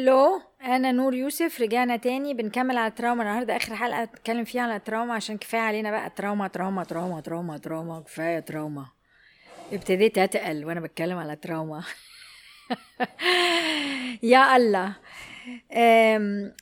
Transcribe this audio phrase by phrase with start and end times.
[0.00, 2.34] هلو أنا نور يوسف رجعنا تاني.
[2.34, 3.56] بنكمل على التراوما النهارده.
[3.56, 8.00] آخر حلقة اتكلم فيها على التراوما عشان كفاية علينا بقى تراوما تراوما تراوما تراوما تراوما.
[8.00, 8.86] كفاية تراوما.
[9.72, 11.84] ابتديت أتقل وأنا بتكلم على تراوما.
[14.22, 14.96] يا الله.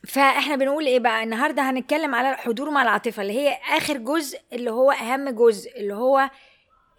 [0.08, 4.70] فإحنا بنقول إيه بقى؟ النهارده هنتكلم على الحضور مع العاطفة اللي هي آخر جزء اللي
[4.70, 6.30] هو أهم جزء اللي هو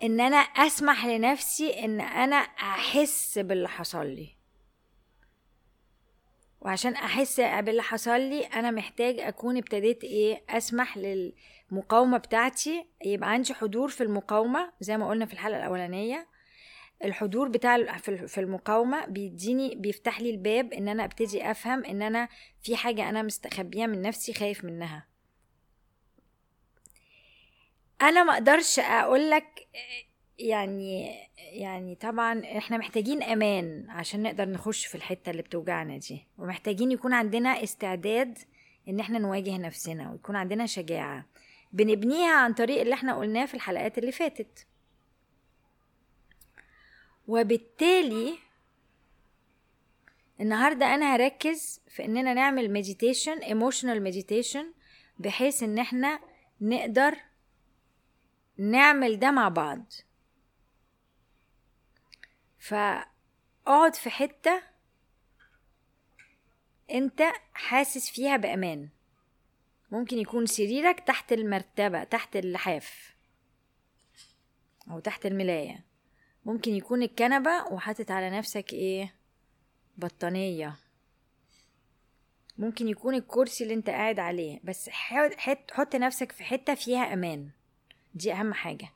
[0.03, 4.38] إن أنا أسمح لنفسي إن أنا أحس باللي حصل لي.
[6.61, 13.53] وعشان أحس باللي حصل لي أنا محتاج أكون ابتديت إيه أسمح للمقاومة بتاعتي يبقى عندي
[13.53, 16.27] حضور في المقاومة زي ما قلنا في الحلقة الأولانية.
[17.03, 22.27] الحضور بتاع في المقاومة بيديني بيفتح لي الباب إن أنا أبتدي أفهم إن أنا
[22.61, 25.07] في حاجة أنا مستخبيها من نفسي خايف منها.
[28.01, 29.67] أنا ما أقدرش أقول لك
[30.39, 36.91] يعني يعني طبعا إحنا محتاجين أمان عشان نقدر نخش في الحتة اللي بتوجعنا دي ومحتاجين
[36.91, 38.37] يكون عندنا استعداد
[38.87, 41.25] إن إحنا نواجه نفسنا ويكون عندنا شجاعة.
[41.73, 44.67] بنبنيها عن طريق اللي إحنا قلناه في الحلقات اللي فاتت.
[47.27, 48.37] وبالتالي
[50.41, 54.73] النهارده أنا هركز في إننا نعمل meditation emotional meditation
[55.19, 56.19] بحيث إن إحنا
[56.61, 57.15] نقدر
[58.57, 59.93] نعمل ده مع بعض.
[62.69, 64.61] فاقعد في حتة
[66.91, 67.21] انت
[67.53, 68.89] حاسس فيها بأمان.
[69.91, 73.15] ممكن يكون سريرك تحت المرتبة تحت اللحاف
[74.91, 75.85] أو تحت الملاية.
[76.45, 79.13] ممكن يكون الكنبة وحاطط على نفسك إيه؟
[79.97, 80.75] بطانية.
[82.57, 87.49] ممكن يكون الكرسي اللي انت قاعد عليه بس حط, حط, نفسك في حتة فيها أمان.
[88.13, 88.89] دي أهم حاجة.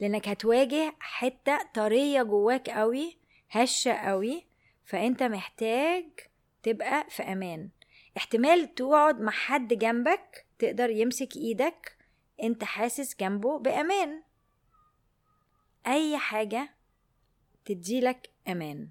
[0.00, 3.19] لأنك هتواجه حتة طرية جواك قوي
[3.50, 4.46] هشة قوي
[4.84, 6.04] فأنت محتاج
[6.62, 7.70] تبقى في أمان.
[8.16, 11.96] احتمال تقعد مع حد جنبك تقدر يمسك إيدك
[12.42, 14.22] أنت حاسس جنبه بأمان.
[15.86, 16.74] أي حاجة
[17.64, 18.88] تديلك أمان.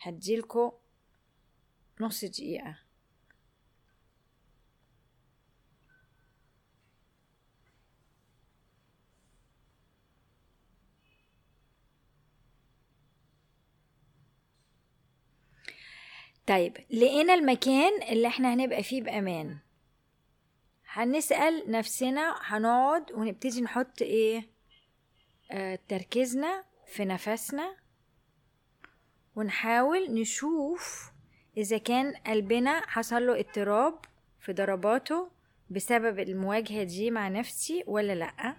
[0.00, 0.70] هديلكوا
[2.00, 2.87] نص دقيقة.
[16.48, 19.58] طيب لقينا المكان اللي إحنا هنبقى فيه بأمان.
[20.92, 24.48] هنسأل نفسنا هنقعد ونبتدي نحط إيه؟
[25.50, 27.76] آه تركيزنا في نفسنا.
[29.36, 31.10] ونحاول نشوف
[31.56, 33.98] إذا كان قلبنا حصل له اضطراب
[34.40, 35.30] في ضرباته
[35.70, 38.56] بسبب المواجهة دي مع نفسي ولا لأ.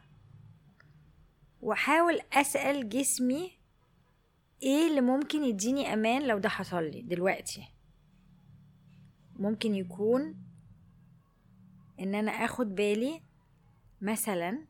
[1.62, 3.52] وأحاول أسأل جسمي
[4.64, 7.68] إيه اللي ممكن يديني أمان لو ده حصل لي دلوقتي.
[9.40, 10.36] ممكن يكون
[12.00, 13.22] إن أنا آخد بالي
[14.02, 14.66] مثلا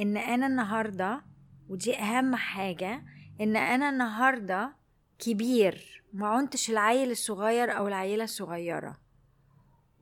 [0.00, 1.24] إن أنا النهارده
[1.68, 3.04] ودي أهم حاجة
[3.40, 4.76] إن أنا النهارده
[5.18, 9.00] كبير ما عنتش العيل الصغير أو العيلة الصغيرة.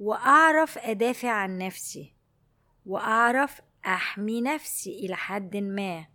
[0.01, 2.15] وأعرف أدافع عن نفسي
[2.87, 6.07] وأعرف أحمي نفسي إلى حد ما.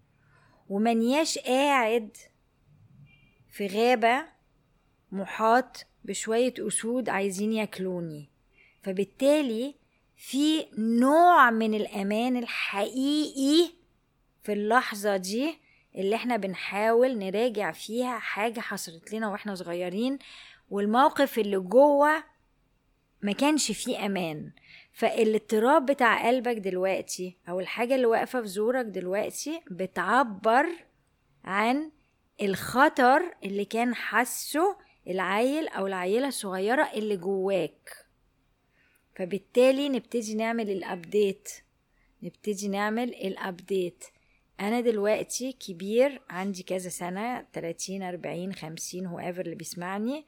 [0.69, 2.17] ومنياش قاعد
[3.49, 4.36] في غابة
[5.11, 8.29] محاط بشوية أسود عايزين ياكلوني.
[8.83, 9.75] فبالتالي
[10.17, 13.71] في نوع من الأمان الحقيقي
[14.43, 15.57] في اللحظة دي
[15.95, 20.19] اللي إحنا بنحاول نراجع فيها حاجة حصلت لنا وإحنا صغيرين
[20.69, 22.23] والموقف اللي جوه
[23.21, 24.51] ما كانش فيه أمان.
[24.93, 30.65] فالاضطراب بتاع قلبك دلوقتي أو الحاجة اللي واقفة في زورك دلوقتي بتعبر
[31.43, 31.91] عن
[32.41, 34.77] الخطر اللي كان حاسه
[35.07, 38.05] العيل أو العيلة الصغيرة اللي جواك.
[39.15, 41.49] فبالتالي نبتدي نعمل ال update
[42.23, 44.03] نبتدي نعمل ال update
[44.59, 50.25] أنا دلوقتي كبير عندي كذا سنة 30 40 50 هو اللي بيسمعني.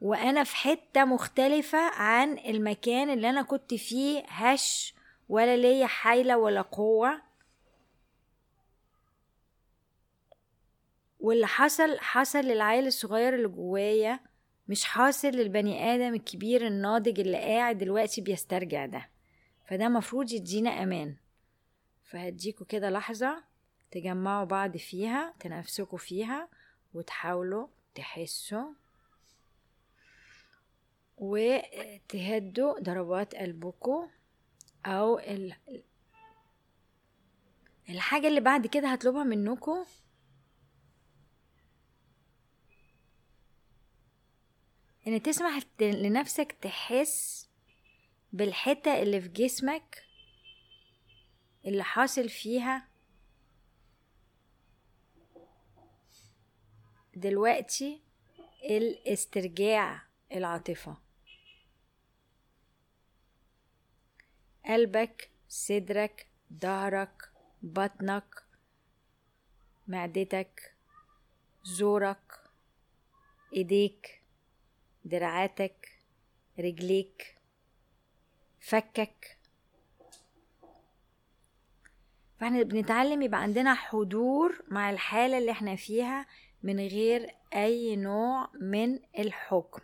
[0.00, 4.94] وأنا في حتة مختلفة عن المكان اللي أنا كنت فيه هش
[5.28, 7.22] ولا ليا حيلة ولا قوة.
[11.22, 14.20] واللي حصل حصل للعيل الصغير اللي جوايا
[14.68, 19.08] مش حاصل للبني آدم الكبير الناضج اللي قاعد دلوقتي بيسترجع ده.
[19.66, 21.16] فده مفروض يدينا أمان.
[22.02, 23.44] فهديكوا كده لحظة
[23.90, 26.48] تجمعوا بعض فيها تنافسكوا فيها
[26.94, 28.72] وتحاولوا تحسوا
[31.16, 34.08] وتهدوا ضربات قلبكم
[34.86, 35.54] أو ال...
[37.88, 39.84] الحاجة اللي بعد كده هطلبها منكم
[45.06, 47.48] إن تسمح لنفسك تحس
[48.32, 50.04] بالحتة اللي في جسمك
[51.64, 52.88] اللي حاصل فيها
[57.16, 58.00] دلوقتي
[58.64, 60.02] الاسترجاع
[60.32, 60.96] العاطفة.
[64.66, 66.26] قلبك صدرك
[66.60, 67.32] ظهرك
[67.62, 68.44] بطنك
[69.88, 70.74] معدتك
[71.64, 72.40] زورك
[73.52, 74.21] ايديك.
[75.04, 75.88] دراعاتك
[76.58, 77.36] رجليك
[78.60, 79.38] فكك.
[82.40, 86.26] فاحنا بنتعلم يبقى عندنا حضور مع الحالة اللي إحنا فيها
[86.62, 89.82] من غير أي نوع من الحكم.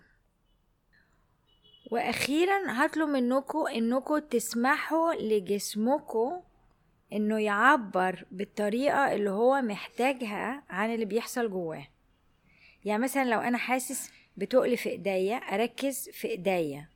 [1.90, 6.40] وأخيرا هطلب منكم إنكم تسمحوا لجسمكم
[7.12, 11.86] إنه يعبر بالطريقة اللي هو محتاجها عن اللي بيحصل جواه.
[12.84, 16.88] يعني مثلا لو أنا حاسس بتقل في إيديا أركز في إيديا.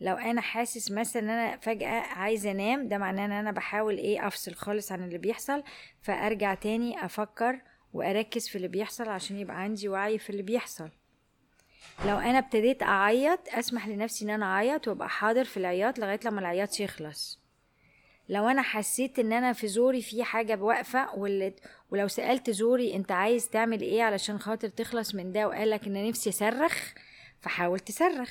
[0.00, 4.26] لو أنا حاسس مثلا إن أنا فجأة عايزة أنام ده معناه إن أنا بحاول إيه
[4.26, 5.62] أفصل خالص عن اللي بيحصل
[6.02, 7.60] فأرجع تاني أفكر
[7.92, 10.90] وأركز في اللي بيحصل عشان يبقى عندي وعي في اللي بيحصل.
[12.06, 16.40] لو أنا ابتديت أعيط أسمح لنفسي إن أنا أعيط وأبقى حاضر في العياط لغاية لما
[16.40, 17.39] العياط يخلص.
[18.30, 21.14] لو أنا حسيت إن أنا في زوري في حاجة واقفة
[21.90, 26.30] ولو سألت زوري أنت عايز تعمل إيه علشان خاطر تخلص من ده وقالك إن نفسي
[26.30, 26.92] أصرخ
[27.40, 28.30] فحاول تصرخ.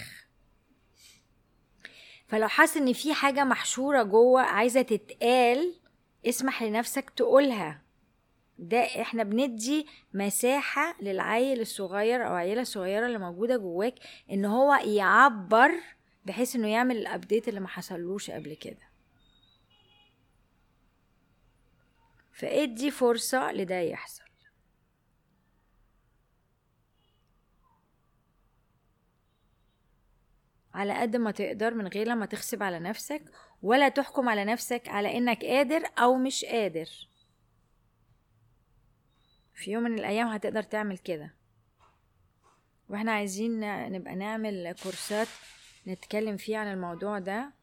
[2.28, 5.74] فلو حاسس إن في حاجة محشورة جوه عايزة تتقال
[6.26, 7.82] اسمح لنفسك تقولها.
[8.58, 13.96] ده إحنا بندي مساحة للعيل الصغير أو العيلة الصغيرة اللي موجودة جواك
[14.32, 15.72] إن هو يعبر
[16.26, 18.89] بحيث إنه يعمل الابديت اللي ما حصلوش قبل كده.
[22.40, 24.24] فادي فرصة لده يحصل.
[30.74, 33.24] على قد ما تقدر من غير لما تغصب على نفسك
[33.62, 36.90] ولا تحكم على نفسك على إنك قادر أو مش قادر.
[39.54, 41.34] في يوم من الأيام هتقدر تعمل كده.
[42.90, 43.60] وإحنا عايزين
[43.92, 45.28] نبقى نعمل كورسات
[45.88, 47.59] نتكلم فيها عن الموضوع ده.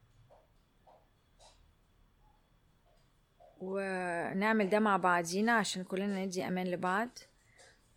[3.60, 7.08] ونعمل ده مع بعضينا عشان كلنا ندي أمان لبعض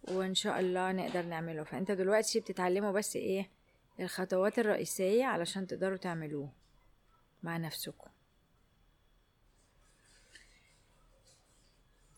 [0.04, 1.64] وإن شاء الله نقدر نعمله.
[1.64, 3.50] فأنت دلوقتي بتتعلموا بس إيه؟
[4.00, 6.50] الخطوات الرئيسية علشان تقدروا تعملوه
[7.44, 8.10] مع نفسكم.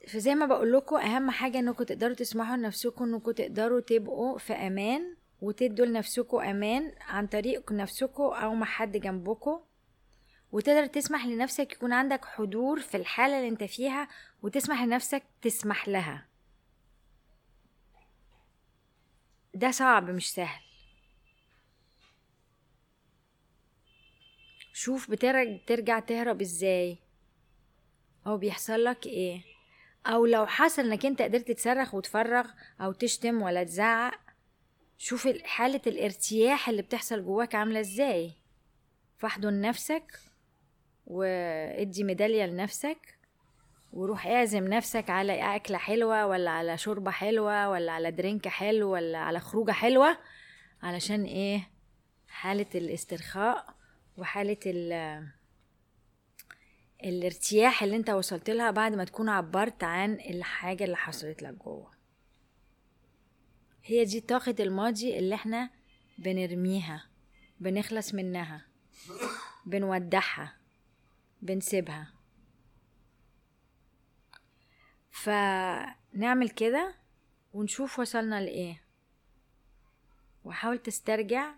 [0.07, 5.15] فزي ما بقول لكم أهم حاجة إنكم تقدروا تسمحوا لنفسكم إنكم تقدروا تبقوا في أمان
[5.41, 9.59] وتدوا لنفسكم أمان عن طريق نفسكم أو مع حد جنبكم.
[10.51, 14.07] وتقدر تسمح لنفسك يكون عندك حضور في الحالة اللي انت فيها
[14.41, 16.27] وتسمح لنفسك تسمح لها.
[19.53, 20.61] ده صعب مش سهل.
[24.73, 26.97] شوف بترجع تهرب إزاي.
[28.27, 29.41] أو بيحصل لك إيه؟
[30.05, 32.49] أو لو حصل انك انت قدرت تصرخ وتفرغ
[32.81, 34.19] أو تشتم ولا تزعق
[34.97, 38.33] شوف حالة الارتياح اللي بتحصل جواك عاملة إزاي.
[39.17, 40.30] فاحضن نفسك.
[41.11, 43.17] وادي ميدالية لنفسك
[43.93, 49.17] وروح اعزم نفسك على أكلة حلوة ولا على شوربة حلوة ولا على درينك حلو ولا
[49.17, 50.17] على خروجة حلوة
[50.83, 51.69] علشان إيه؟
[52.27, 53.75] حالة الاسترخاء
[54.17, 55.27] وحالة ال
[57.03, 61.91] الارتياح اللي انت وصلت لها بعد ما تكون عبرت عن الحاجة اللي حصلت لك جوه.
[63.83, 65.69] هي دي طاقة الماضي اللي إحنا
[66.17, 67.05] بنرميها
[67.59, 68.65] بنخلص منها
[69.65, 70.60] بنودعها.
[71.41, 72.07] بنسيبها.
[75.11, 76.95] فنعمل كده
[77.53, 78.81] ونشوف وصلنا لإيه.
[80.43, 81.51] وحاول تسترجع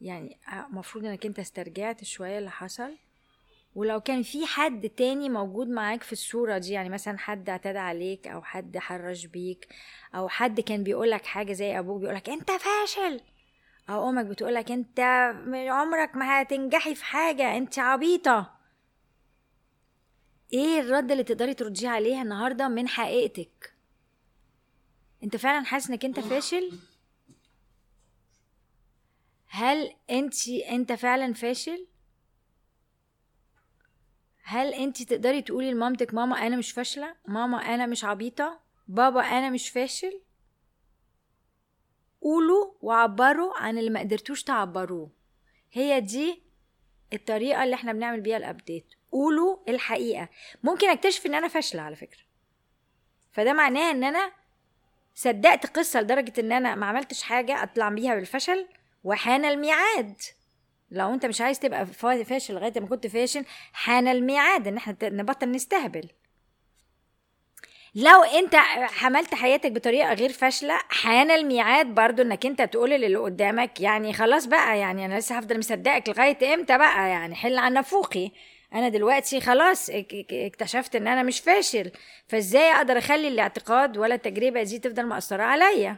[0.00, 0.38] يعني
[0.70, 2.96] المفروض إنك أنت استرجعت شوية اللي حصل.
[3.74, 8.26] ولو كان في حد تاني موجود معاك في الصورة دي يعني مثلا حد اعتدى عليك
[8.26, 9.68] أو حد حرش بيك
[10.14, 13.20] أو حد كان بيقولك حاجة زي أبوك بيقولك أنت فاشل
[13.90, 15.00] أو أمك بتقولك أنت
[15.68, 18.53] عمرك ما هتنجحي في حاجة أنت عبيطة.
[20.52, 23.74] إيه الرد اللي تقدري ترديه عليها النهارده من حقيقتك؟
[25.24, 26.78] انت فعلا حاسس إنك أنت فاشل؟
[29.46, 31.86] هل انت أنت فعلا فاشل؟
[34.42, 39.50] هل أنت تقدري تقولي لمامتك ماما أنا مش فاشلة ماما أنا مش عبيطة بابا أنا
[39.50, 40.20] مش فاشل
[42.20, 45.10] قولوا وعبروا عن اللي ما قدرتوش تعبروه.
[45.72, 46.42] هي دي
[47.12, 50.28] الطريقة اللي إحنا بنعمل بيها الابديت قولوا الحقيقة.
[50.62, 52.20] ممكن أكتشف إن أنا فاشلة على فكرة.
[53.32, 54.32] فده معناه إن أنا
[55.14, 58.66] صدقت قصة لدرجة إن أنا ما عملتش حاجة أطلع بيها بالفشل
[59.04, 60.16] وحان الميعاد.
[60.90, 61.86] لو أنت مش عايز تبقى
[62.24, 66.08] فاشل لغاية ما كنت فاشل حان الميعاد إن إحنا نبطل نستهبل.
[67.94, 68.56] لو أنت
[68.90, 74.46] حملت حياتك بطريقة غير فاشلة حان الميعاد برضو إنك أنت تقول للي قدامك يعني خلاص
[74.46, 78.30] بقى يعني أنا لسه هفضل مصدقك لغاية إمتى بقى؟ يعني حل عن نفوقي.
[78.74, 79.90] أنا دلوقتي خلاص
[80.30, 81.92] اكتشفت ان أنا مش فاشل
[82.28, 85.96] فازاي أقدر اخلي الاعتقاد ولا التجربة دي تفضل مأثرة عليا؟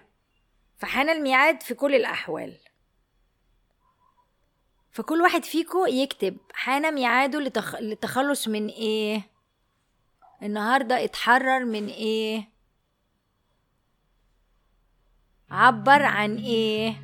[0.79, 2.57] فحان الميعاد في كل الأحوال.
[4.93, 7.41] فكل واحد فيكو يكتب حان ميعاده
[7.81, 9.23] للتخلص من إيه؟
[10.43, 12.49] النهارده اتحرر من إيه؟
[15.51, 16.95] عبر عن إيه؟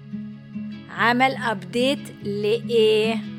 [0.90, 3.31] عمل update لإيه؟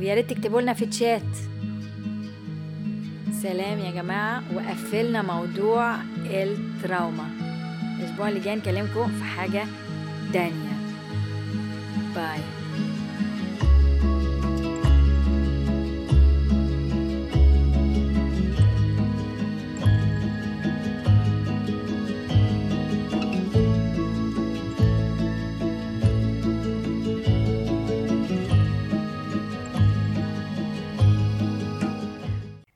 [0.00, 1.36] ويا ريت تكتبوا لنا في الشات
[3.42, 7.30] سلام يا جماعة وقفلنا موضوع ال trauma.
[7.98, 9.64] الأسبوع اللي جاي نكلمكم في حاجة
[10.32, 10.76] تانية.
[12.14, 12.59] bye.